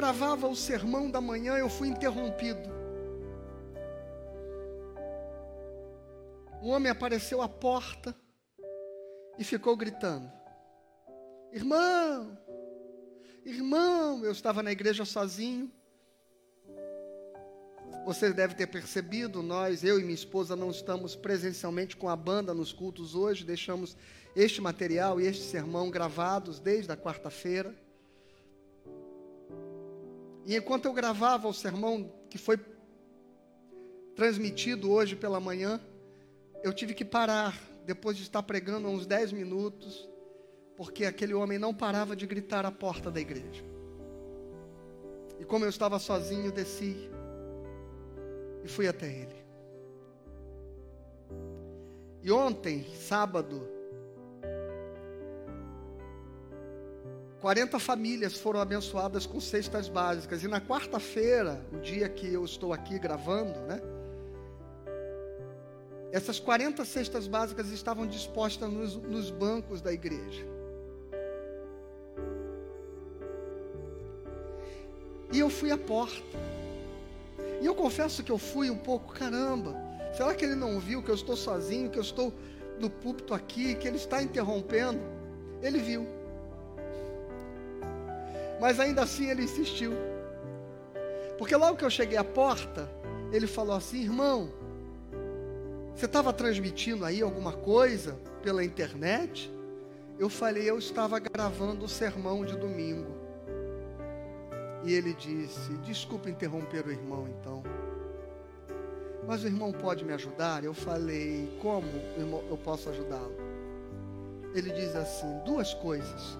[0.05, 2.69] Gravava o sermão da manhã, eu fui interrompido.
[6.61, 8.15] Um homem apareceu à porta
[9.39, 10.31] e ficou gritando:
[11.51, 12.37] Irmão,
[13.43, 15.71] irmão, eu estava na igreja sozinho.
[18.05, 22.53] Você deve ter percebido, nós, eu e minha esposa, não estamos presencialmente com a banda
[22.53, 23.97] nos cultos hoje, deixamos
[24.35, 27.73] este material e este sermão gravados desde a quarta-feira.
[30.45, 32.59] E enquanto eu gravava o sermão que foi
[34.15, 35.81] transmitido hoje pela manhã,
[36.63, 40.07] eu tive que parar, depois de estar pregando uns 10 minutos,
[40.77, 43.63] porque aquele homem não parava de gritar à porta da igreja.
[45.39, 47.09] E como eu estava sozinho, desci
[48.63, 49.45] e fui até ele.
[52.21, 53.74] E ontem, sábado,
[57.45, 60.41] 40 famílias foram abençoadas com cestas básicas.
[60.41, 63.79] E na quarta-feira, o dia que eu estou aqui gravando, né?
[66.11, 70.43] Essas 40 cestas básicas estavam dispostas nos, nos bancos da igreja.
[75.31, 76.23] E eu fui à porta.
[77.61, 79.75] E eu confesso que eu fui um pouco, caramba,
[80.17, 82.33] será que ele não viu que eu estou sozinho, que eu estou
[82.79, 84.99] no púlpito aqui, que ele está interrompendo?
[85.61, 86.14] Ele viu.
[88.59, 89.93] Mas ainda assim ele insistiu.
[91.37, 92.89] Porque logo que eu cheguei à porta,
[93.31, 94.49] ele falou assim: irmão,
[95.93, 99.51] você estava transmitindo aí alguma coisa pela internet?
[100.17, 103.15] Eu falei: eu estava gravando o sermão de domingo.
[104.83, 107.63] E ele disse: desculpa interromper o irmão então.
[109.27, 110.63] Mas o irmão pode me ajudar?
[110.63, 111.87] Eu falei: como
[112.49, 113.35] eu posso ajudá-lo?
[114.53, 116.37] Ele diz assim: duas coisas.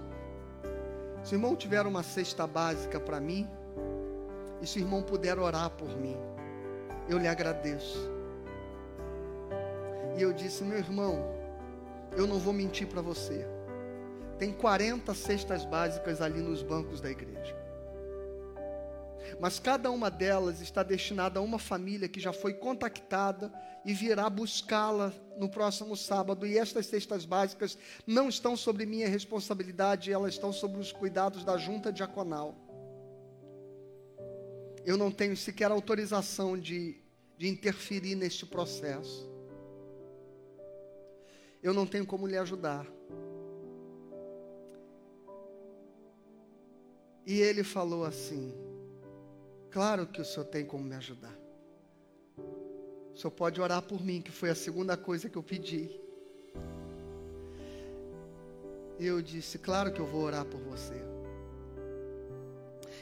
[1.26, 3.50] Se o irmão tiver uma cesta básica para mim,
[4.62, 6.16] e se o irmão puder orar por mim,
[7.10, 7.98] eu lhe agradeço.
[10.16, 11.26] E eu disse, meu irmão,
[12.16, 13.44] eu não vou mentir para você.
[14.38, 17.65] Tem 40 cestas básicas ali nos bancos da igreja
[19.40, 23.52] mas cada uma delas está destinada a uma família que já foi contactada
[23.84, 26.46] e virá buscá-la no próximo sábado.
[26.48, 27.78] E estas cestas básicas
[28.08, 32.56] não estão sobre minha responsabilidade, elas estão sobre os cuidados da junta diaconal.
[34.86, 37.02] Eu não tenho sequer autorização de,
[37.38, 39.30] de interferir neste processo.
[41.62, 42.86] Eu não tenho como lhe ajudar.
[47.26, 48.54] E ele falou assim:
[49.76, 51.38] Claro que o Senhor tem como me ajudar.
[53.14, 55.92] O Senhor pode orar por mim, que foi a segunda coisa que eu pedi.
[58.98, 60.94] Eu disse: Claro que eu vou orar por você.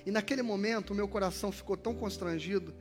[0.03, 2.73] E naquele momento, o meu coração ficou tão constrangido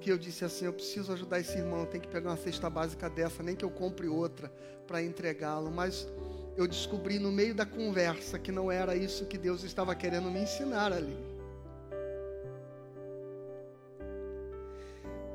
[0.00, 1.84] que eu disse assim: Eu preciso ajudar esse irmão.
[1.84, 4.50] Tenho que pegar uma cesta básica dessa, nem que eu compre outra
[4.86, 5.70] para entregá-lo.
[5.70, 6.08] Mas
[6.56, 10.40] eu descobri no meio da conversa que não era isso que Deus estava querendo me
[10.40, 11.29] ensinar ali.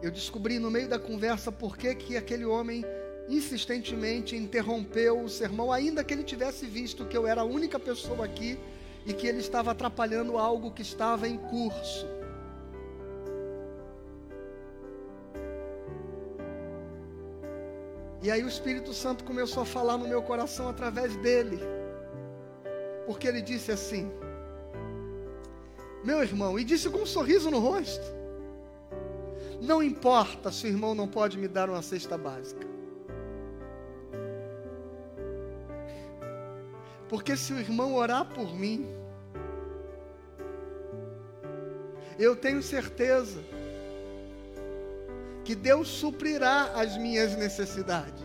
[0.06, 2.86] Eu descobri no meio da conversa por que, que aquele homem
[3.28, 8.24] insistentemente interrompeu o sermão, ainda que ele tivesse visto que eu era a única pessoa
[8.24, 8.60] aqui
[9.04, 12.06] e que ele estava atrapalhando algo que estava em curso.
[18.22, 21.58] E aí o Espírito Santo começou a falar no meu coração através dele.
[23.08, 24.08] Porque ele disse assim:
[26.04, 28.25] Meu irmão, e disse com um sorriso no rosto:
[29.62, 32.68] não importa se o irmão não pode me dar uma cesta básica.
[37.08, 38.86] Porque se o irmão orar por mim,
[42.18, 43.42] eu tenho certeza
[45.44, 48.24] que Deus suprirá as minhas necessidades.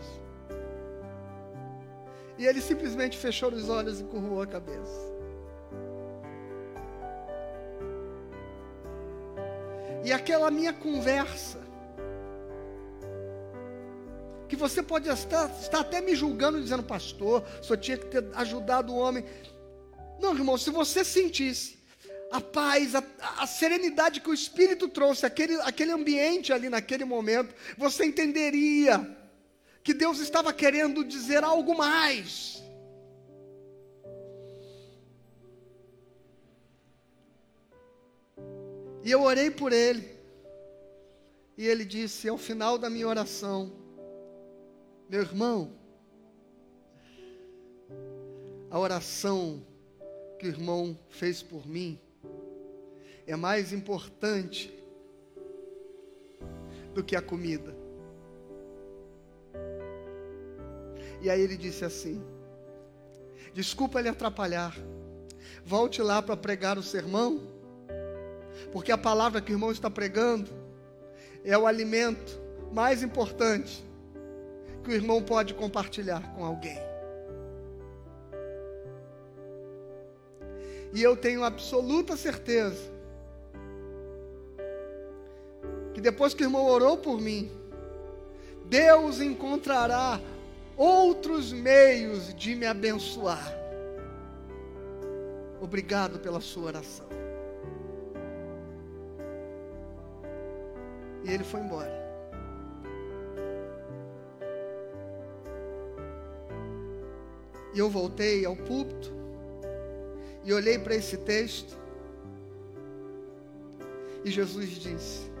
[2.37, 5.10] E ele simplesmente fechou os olhos e curvou a cabeça.
[10.11, 11.57] E aquela minha conversa,
[14.49, 18.91] que você pode estar, estar até me julgando, dizendo, pastor, só tinha que ter ajudado
[18.91, 19.23] o homem.
[20.19, 21.79] Não, irmão, se você sentisse
[22.29, 23.01] a paz, a,
[23.37, 29.17] a, serenidade que o Espírito trouxe, aquele, aquele ambiente ali naquele momento, você entenderia
[29.81, 32.61] que Deus estava querendo dizer algo mais.
[39.03, 40.09] E eu orei por ele.
[41.57, 43.71] E ele disse ao final da minha oração:
[45.09, 45.73] Meu irmão,
[48.69, 49.65] a oração
[50.39, 51.99] que o irmão fez por mim
[53.27, 54.73] é mais importante
[56.93, 57.75] do que a comida.
[61.21, 62.23] E aí ele disse assim:
[63.53, 64.75] Desculpa lhe atrapalhar.
[65.65, 67.50] Volte lá para pregar o sermão
[68.71, 70.49] porque a palavra que o irmão está pregando
[71.43, 72.39] é o alimento
[72.71, 73.83] mais importante
[74.83, 76.79] que o irmão pode compartilhar com alguém.
[80.93, 82.91] E eu tenho absoluta certeza
[85.93, 87.51] que depois que o irmão orou por mim,
[88.65, 90.19] Deus encontrará
[90.75, 93.53] outros meios de me abençoar.
[95.61, 97.20] Obrigado pela sua oração.
[101.23, 102.01] E ele foi embora.
[107.73, 109.11] E eu voltei ao púlpito
[110.43, 111.77] e olhei para esse texto.
[114.23, 115.31] E Jesus disse: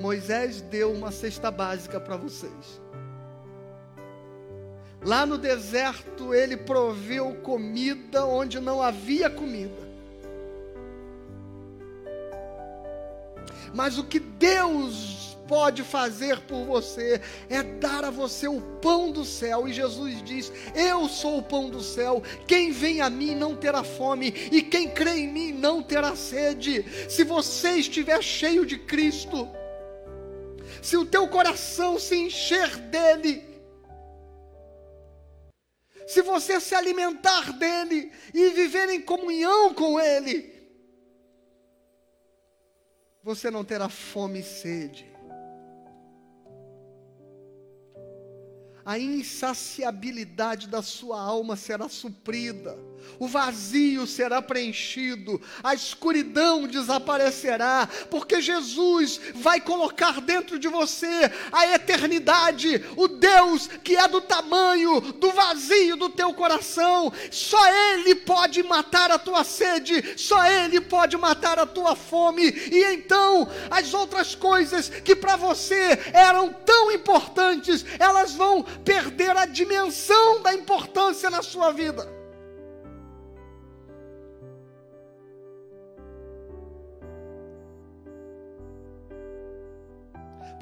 [0.00, 2.80] Moisés deu uma cesta básica para vocês.
[5.04, 9.91] Lá no deserto ele proveu comida onde não havia comida.
[13.74, 17.20] Mas o que Deus pode fazer por você
[17.50, 19.68] é dar a você o pão do céu.
[19.68, 22.22] E Jesus diz: Eu sou o pão do céu.
[22.46, 26.84] Quem vem a mim não terá fome, e quem crê em mim não terá sede.
[27.08, 29.48] Se você estiver cheio de Cristo,
[30.80, 33.44] se o teu coração se encher dele,
[36.06, 40.51] se você se alimentar dele e viver em comunhão com ele,
[43.22, 45.12] você não terá fome e sede.
[48.84, 52.76] a insaciabilidade da sua alma será suprida,
[53.18, 61.74] o vazio será preenchido, a escuridão desaparecerá, porque Jesus vai colocar dentro de você a
[61.74, 67.12] eternidade, o Deus que é do tamanho do vazio do teu coração.
[67.30, 72.84] Só Ele pode matar a tua sede, só Ele pode matar a tua fome, e
[72.92, 80.42] então as outras coisas que para você eram tão importantes, elas vão perder a dimensão
[80.42, 82.21] da importância na sua vida.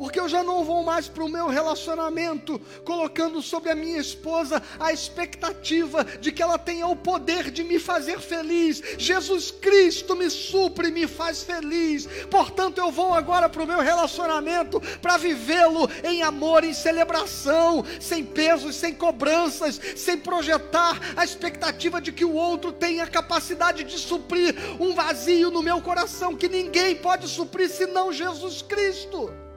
[0.01, 4.63] Porque eu já não vou mais para o meu relacionamento colocando sobre a minha esposa
[4.79, 8.83] a expectativa de que ela tenha o poder de me fazer feliz.
[8.97, 12.07] Jesus Cristo me supre e me faz feliz.
[12.31, 18.25] Portanto, eu vou agora para o meu relacionamento para vivê-lo em amor, em celebração, sem
[18.25, 24.55] pesos, sem cobranças, sem projetar a expectativa de que o outro tenha capacidade de suprir
[24.81, 29.50] um vazio no meu coração que ninguém pode suprir senão Jesus Cristo.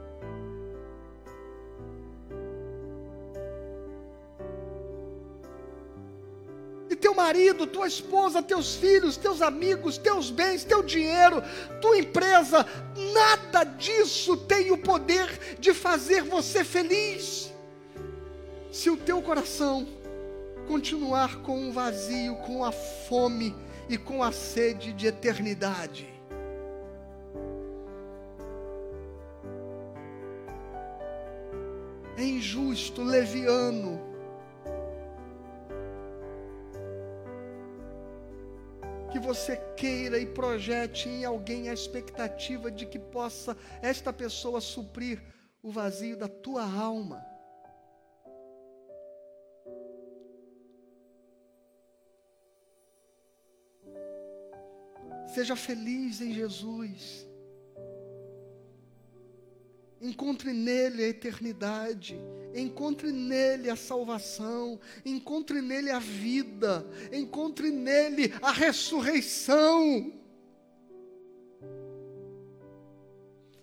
[7.04, 11.43] Teu marido, tua esposa, teus filhos, teus amigos, teus bens, teu dinheiro,
[11.82, 12.66] tua empresa,
[13.14, 17.51] nada disso tem o poder de fazer você feliz.
[18.72, 19.86] Se o teu coração
[20.66, 23.54] continuar com um vazio, com a fome
[23.89, 26.08] e com a sede de eternidade.
[32.16, 34.12] É injusto, leviano,
[39.14, 45.22] que você queira e projete em alguém a expectativa de que possa esta pessoa suprir
[45.61, 47.24] o vazio da tua alma.
[55.28, 57.28] Seja feliz em Jesus.
[60.04, 62.20] Encontre nele a eternidade,
[62.54, 70.12] encontre nele a salvação, encontre nele a vida, encontre nele a ressurreição.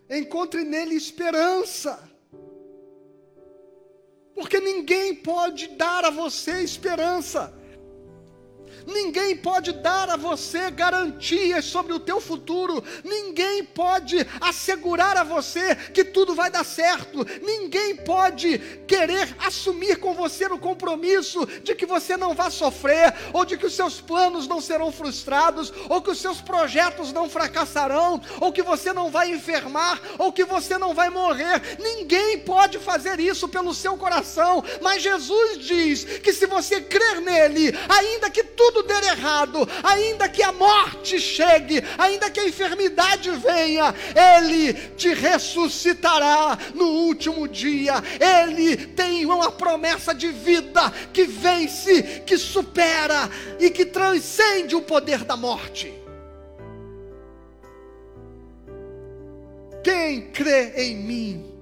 [0.09, 2.11] Encontre nele esperança.
[4.35, 7.60] Porque ninguém pode dar a você esperança
[8.87, 12.83] Ninguém pode dar a você garantias sobre o teu futuro.
[13.05, 17.27] Ninguém pode assegurar a você que tudo vai dar certo.
[17.43, 23.45] Ninguém pode querer assumir com você o compromisso de que você não vai sofrer, ou
[23.45, 28.21] de que os seus planos não serão frustrados, ou que os seus projetos não fracassarão,
[28.41, 31.79] ou que você não vai enfermar, ou que você não vai morrer.
[31.79, 37.73] Ninguém pode fazer isso pelo seu coração, mas Jesus diz que se você crer nele,
[37.89, 43.31] ainda que tudo tudo der errado, ainda que a morte chegue, ainda que a enfermidade
[43.33, 47.95] venha, Ele te ressuscitará no último dia.
[48.21, 55.25] Ele tem uma promessa de vida que vence, que supera e que transcende o poder
[55.25, 55.93] da morte.
[59.83, 61.53] Quem crê em mim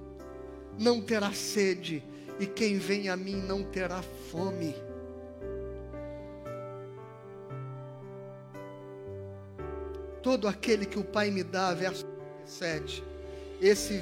[0.77, 2.03] não terá sede,
[2.39, 4.01] e quem vem a mim não terá
[4.31, 4.75] fome.
[10.21, 12.05] Todo aquele que o Pai me dá, verso
[12.45, 13.03] 7,
[13.61, 13.97] esse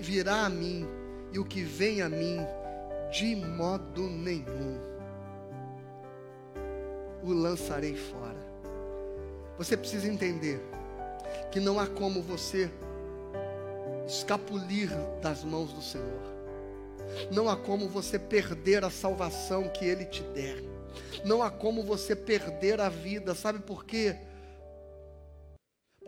[0.00, 0.86] virá a mim,
[1.32, 2.38] e o que vem a mim,
[3.10, 4.78] de modo nenhum
[7.22, 8.38] o lançarei fora.
[9.58, 10.60] Você precisa entender
[11.50, 12.70] que não há como você
[14.06, 14.88] escapulir
[15.20, 16.38] das mãos do Senhor.
[17.30, 20.62] Não há como você perder a salvação que Ele te der.
[21.24, 23.34] Não há como você perder a vida.
[23.34, 24.16] Sabe por quê?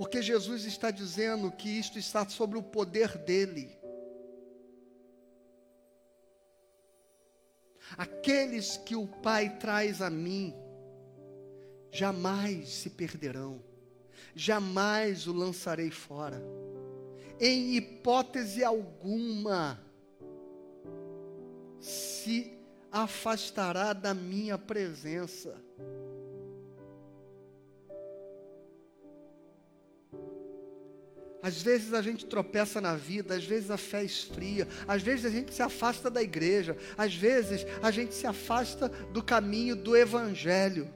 [0.01, 3.79] Porque Jesus está dizendo que isto está sobre o poder dele.
[7.99, 10.55] Aqueles que o Pai traz a mim,
[11.93, 13.63] jamais se perderão,
[14.35, 16.43] jamais o lançarei fora,
[17.39, 19.79] em hipótese alguma
[21.79, 22.57] se
[22.91, 25.63] afastará da minha presença.
[31.43, 35.31] Às vezes a gente tropeça na vida, às vezes a fé esfria, às vezes a
[35.31, 40.89] gente se afasta da igreja, às vezes a gente se afasta do caminho do evangelho.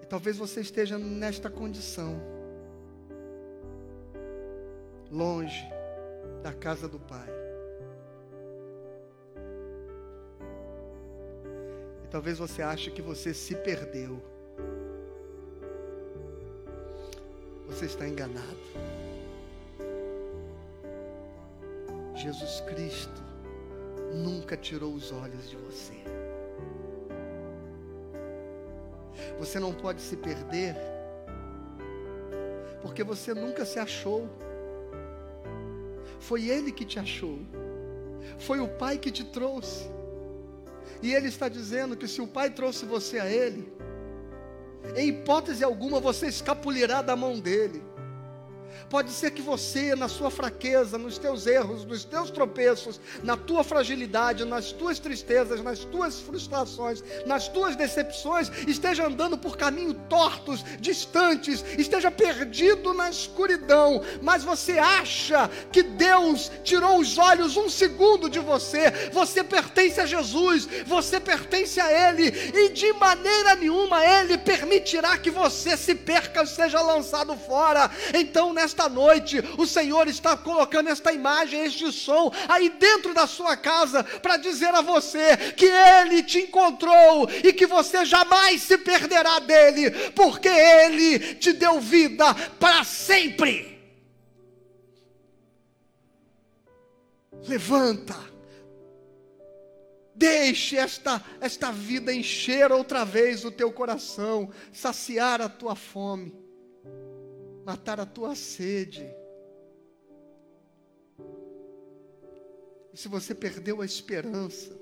[0.00, 2.20] E talvez você esteja nesta condição,
[5.10, 5.68] longe
[6.44, 7.45] da casa do Pai.
[12.06, 14.22] E talvez você ache que você se perdeu.
[17.66, 18.60] Você está enganado.
[22.14, 23.20] Jesus Cristo
[24.14, 25.94] nunca tirou os olhos de você.
[29.40, 30.76] Você não pode se perder,
[32.82, 34.28] porque você nunca se achou.
[36.20, 37.40] Foi Ele que te achou,
[38.38, 39.95] foi o Pai que te trouxe.
[41.02, 43.72] E Ele está dizendo que se o Pai trouxe você a Ele,
[44.96, 47.82] em hipótese alguma você escapulirá da mão dele.
[48.88, 53.64] Pode ser que você, na sua fraqueza, nos teus erros, nos teus tropeços, na tua
[53.64, 60.64] fragilidade, nas tuas tristezas, nas tuas frustrações, nas tuas decepções, esteja andando por caminhos tortos,
[60.78, 68.30] distantes, esteja perdido na escuridão, mas você acha que Deus tirou os olhos um segundo
[68.30, 74.38] de você, você pertence a Jesus, você pertence a Ele, e de maneira nenhuma Ele
[74.38, 77.90] permitirá que você se perca, seja lançado fora.
[78.14, 83.24] Então, nesta nesta noite, o Senhor está colocando esta imagem, este som aí dentro da
[83.24, 88.76] sua casa para dizer a você que Ele te encontrou e que você jamais se
[88.76, 93.78] perderá dele, porque Ele te deu vida para sempre.
[97.46, 98.16] Levanta.
[100.12, 106.45] Deixe esta, esta vida encher outra vez o teu coração, saciar a tua fome
[107.66, 109.04] matar a tua sede.
[112.92, 114.72] E se você perdeu a esperança,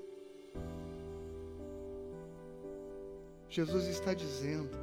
[3.49, 4.77] Jesus está dizendo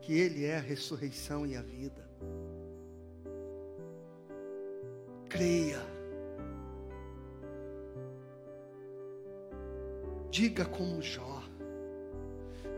[0.00, 2.08] que Ele é a ressurreição e a vida.
[5.28, 5.82] Creia.
[10.30, 11.42] Diga como Jó: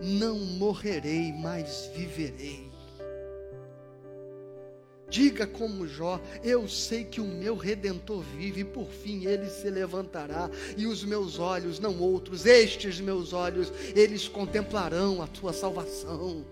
[0.02, 2.67] Não morrerei, mas viverei
[5.10, 9.70] Diga como Jó: Eu sei que o meu redentor vive, e por fim ele se
[9.70, 16.44] levantará, e os meus olhos, não outros, estes meus olhos, eles contemplarão a tua salvação.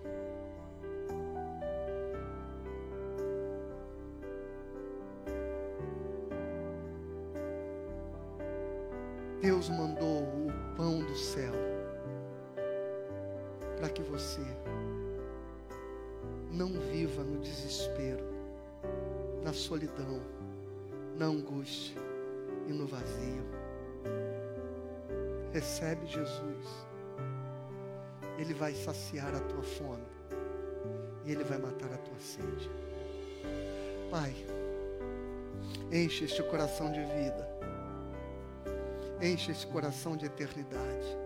[39.21, 41.17] Enche este coração de eternidade,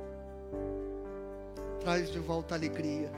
[1.79, 3.11] traz de volta a alegria,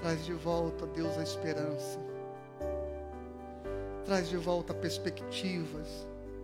[0.00, 2.08] traz de volta, Deus, a esperança
[4.08, 5.86] traz de volta perspectivas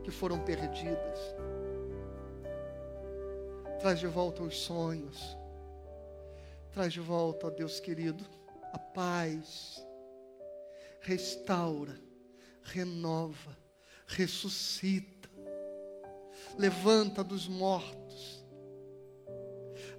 [0.03, 1.19] que foram perdidas.
[3.81, 5.35] Traz de volta os sonhos.
[6.75, 8.23] Traz de volta, Deus querido,
[8.71, 9.83] a paz.
[11.01, 11.99] Restaura,
[12.63, 13.57] renova,
[14.07, 15.24] ressuscita.
[16.59, 18.45] Levanta dos mortos.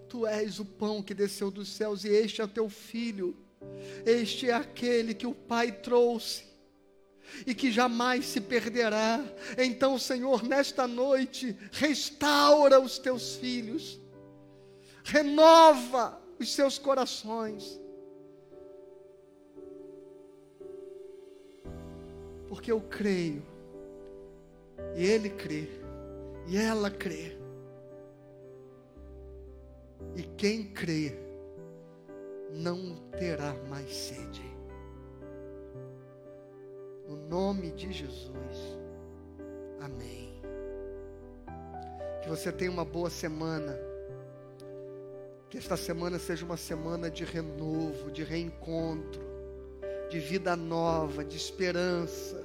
[0.07, 3.35] Tu és o pão que desceu dos céus e este é teu filho.
[4.05, 6.45] Este é aquele que o Pai trouxe
[7.45, 9.23] e que jamais se perderá.
[9.57, 13.99] Então, Senhor, nesta noite, restaura os teus filhos,
[15.03, 17.79] renova os seus corações.
[22.47, 23.45] Porque eu creio,
[24.95, 25.67] e ele crê,
[26.47, 27.37] e ela crê.
[30.15, 31.17] E quem crê,
[32.51, 34.55] não terá mais sede
[37.07, 38.77] no nome de Jesus.
[39.79, 40.41] Amém.
[42.21, 43.77] Que você tenha uma boa semana.
[45.49, 49.21] Que esta semana seja uma semana de renovo, de reencontro,
[50.09, 52.43] de vida nova, de esperança,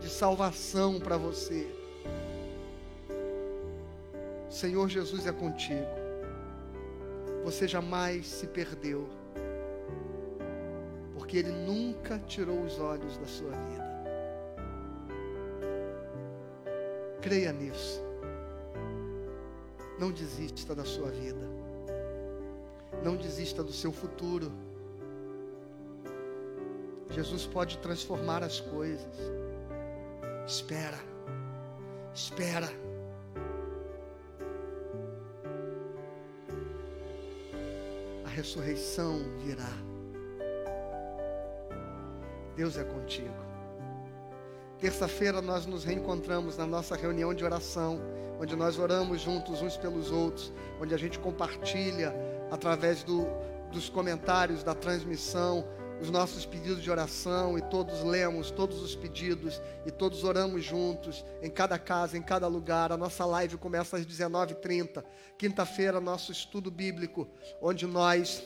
[0.00, 1.66] de salvação para você.
[4.56, 5.86] Senhor Jesus é contigo.
[7.44, 9.06] Você jamais se perdeu,
[11.12, 13.86] porque Ele nunca tirou os olhos da sua vida.
[17.20, 18.02] Creia nisso.
[19.98, 21.46] Não desista da sua vida.
[23.04, 24.50] Não desista do seu futuro.
[27.10, 29.18] Jesus pode transformar as coisas.
[30.46, 30.98] Espera.
[32.14, 32.85] Espera.
[38.36, 39.72] Ressurreição virá.
[42.54, 43.34] Deus é contigo.
[44.78, 47.98] Terça-feira nós nos reencontramos na nossa reunião de oração,
[48.38, 52.14] onde nós oramos juntos uns pelos outros, onde a gente compartilha
[52.50, 53.26] através do,
[53.72, 55.66] dos comentários da transmissão
[56.00, 61.24] os nossos pedidos de oração e todos lemos todos os pedidos e todos oramos juntos
[61.40, 62.92] em cada casa, em cada lugar.
[62.92, 65.02] A nossa live começa às 19h30.
[65.38, 67.26] Quinta-feira, nosso estudo bíblico,
[67.60, 68.42] onde nós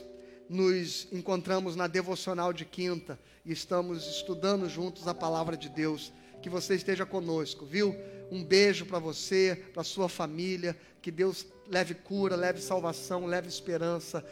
[0.48, 6.48] nos encontramos na devocional de quinta e estamos estudando juntos a palavra de Deus que
[6.48, 7.94] você esteja conosco, viu?
[8.30, 14.24] Um beijo para você, para sua família, que Deus leve cura, leve salvação, leve esperança,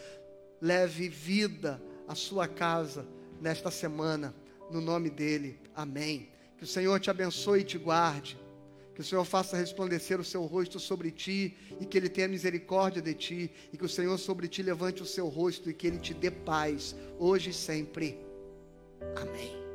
[0.61, 3.07] leve vida à sua casa
[3.41, 4.35] nesta semana,
[4.71, 5.61] no nome dele.
[5.75, 6.31] Amém.
[6.57, 8.39] Que o Senhor te abençoe e te guarde.
[8.95, 13.01] Que o Senhor faça resplandecer o seu rosto sobre ti e que Ele tenha misericórdia
[13.01, 13.53] de ti.
[13.73, 16.33] E que o Senhor sobre ti levante o seu rosto e que Ele te dê
[16.33, 18.19] paz, hoje e sempre.
[19.15, 19.68] Amém.